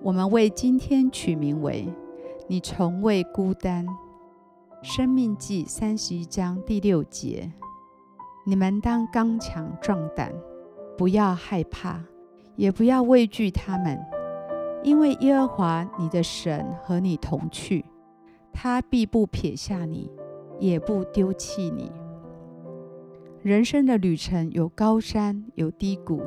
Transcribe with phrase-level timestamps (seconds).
[0.00, 1.88] 我们为今天取名为
[2.46, 3.84] “你从未孤单”。
[4.80, 7.52] 生命记三十一章第六节：
[8.46, 10.32] 你们当刚强壮胆，
[10.96, 12.00] 不要害怕，
[12.54, 13.98] 也不要畏惧他们，
[14.84, 17.84] 因为耶和华你的神和你同去，
[18.52, 20.08] 他必不撇下你，
[20.60, 21.90] 也不丢弃你。
[23.42, 26.22] 人生的旅程有高山，有低谷，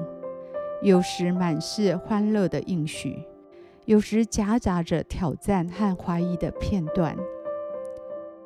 [0.82, 3.24] 有时满是欢乐的应许，
[3.86, 7.18] 有时夹杂着挑战和怀疑的片段。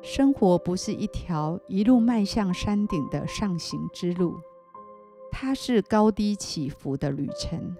[0.02, 4.34] 生活不是一条一路迈向山顶的上行之路，
[5.30, 7.76] 它是高低起伏的旅程。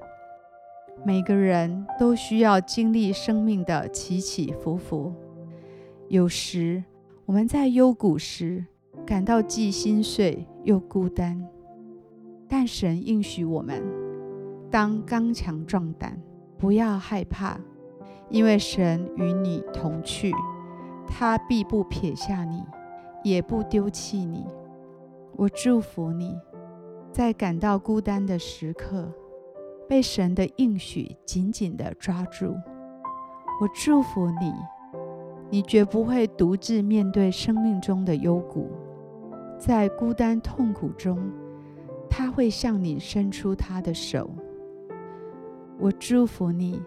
[1.04, 5.14] 每个人都需要经历生命的起起伏伏。
[6.08, 6.82] 有时
[7.26, 8.64] 我们在幽谷时，
[9.06, 11.46] 感到既心碎又孤单，
[12.48, 13.84] 但神应许我们
[14.70, 16.20] 当刚强壮胆，
[16.58, 17.58] 不要害怕，
[18.30, 20.32] 因为神与你同去，
[21.06, 22.62] 他必不撇下你，
[23.22, 24.44] 也不丢弃你。
[25.36, 26.34] 我祝福你，
[27.12, 29.12] 在感到孤单的时刻，
[29.86, 32.54] 被神的应许紧紧地抓住。
[33.60, 34.52] 我祝福你，
[35.50, 38.70] 你绝不会独自面对生命中的幽谷。
[39.58, 41.18] 在孤单痛苦中，
[42.08, 44.30] 他会向你伸出他的手。
[45.78, 46.82] 我祝福你，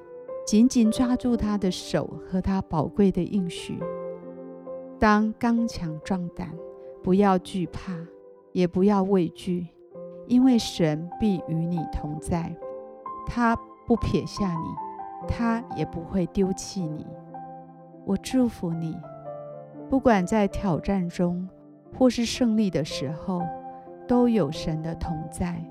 [0.46, 3.80] 紧紧抓住他的手和他宝贵的应许。
[4.98, 6.50] 当刚强壮胆，
[7.04, 7.94] 不要惧怕，
[8.52, 9.68] 也不要畏惧，
[10.28, 12.54] 因为神必与你同在。
[13.28, 13.56] 他
[13.86, 17.06] 不撇下你，他也不会丢弃你。
[18.06, 18.98] 我祝福你，
[19.88, 21.48] 不管在挑战中，
[21.96, 23.44] 或是胜利的时候，
[24.08, 25.64] 都有神的同在。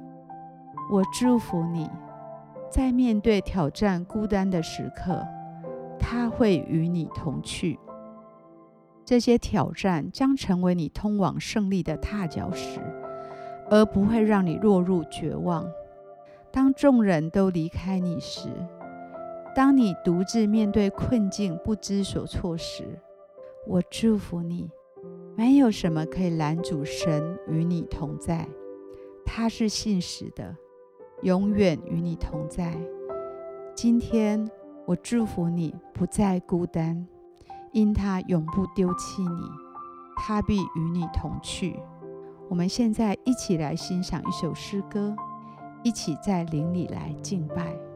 [0.90, 1.90] 我祝福你，
[2.70, 5.26] 在面对挑战、孤单的时刻，
[5.98, 7.78] 他会与你同去。
[9.04, 12.78] 这些挑战将成为你通往胜利的踏脚石，
[13.70, 15.66] 而不会让你落入绝望。
[16.50, 18.48] 当众人都离开你时，
[19.54, 23.00] 当你独自面对困境不知所措时，
[23.66, 24.70] 我祝福你。
[25.36, 28.46] 没有什么可以拦阻神与你同在，
[29.24, 30.56] 他是信实的，
[31.22, 32.72] 永远与你同在。
[33.74, 34.48] 今天
[34.86, 37.06] 我祝福你不再孤单，
[37.72, 39.42] 因他永不丢弃你，
[40.16, 41.78] 他必与你同去。
[42.48, 45.14] 我们现在一起来欣赏一首诗歌，
[45.82, 47.87] 一起在灵里来敬拜。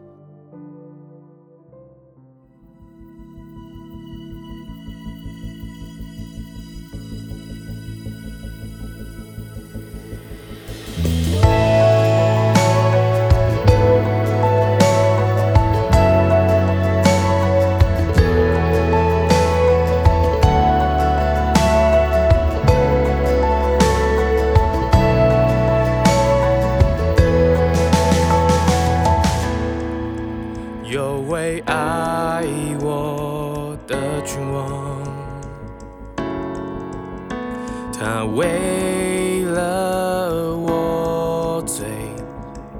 [38.04, 41.86] 他为了我罪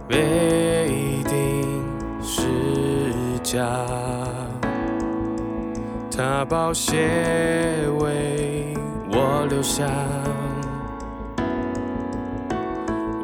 [0.09, 1.81] 被钉
[2.21, 2.43] 十
[3.41, 3.65] 架，
[6.11, 6.97] 他宝血
[8.01, 8.75] 为
[9.13, 9.87] 我留下，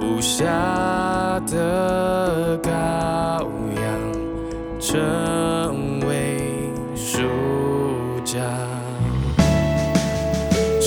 [0.01, 0.45] 无瑕
[1.49, 2.71] 的羔
[3.75, 3.85] 羊
[4.79, 6.39] 成为
[6.95, 7.19] 赎
[8.25, 8.39] 价。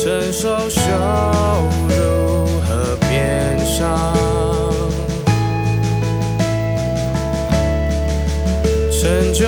[0.04, 0.82] 承受羞
[1.88, 4.12] 辱和悲伤，
[8.90, 9.46] 成就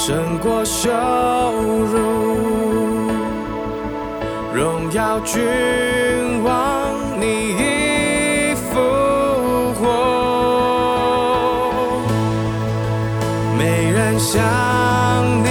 [0.00, 0.88] 胜过，羞
[1.92, 1.98] 辱，
[4.54, 5.42] 荣耀君
[6.44, 7.26] 王，你
[7.58, 8.78] 已复
[9.74, 9.82] 活，
[13.58, 14.40] 没人像
[15.42, 15.48] 你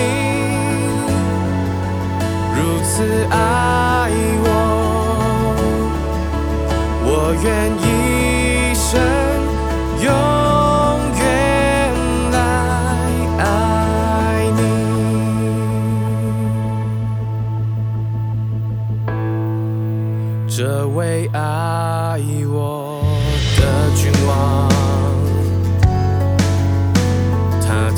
[2.55, 3.35] 如此爱
[4.45, 4.47] 我，
[7.03, 7.11] 我
[7.43, 7.45] 愿
[7.83, 7.85] 一
[8.73, 8.97] 生
[20.57, 22.19] 这位爱
[22.49, 23.03] 我
[23.57, 23.61] 的
[23.95, 24.67] 君王，
[27.61, 27.91] 他